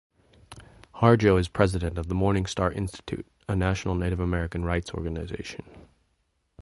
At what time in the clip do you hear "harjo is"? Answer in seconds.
0.95-1.47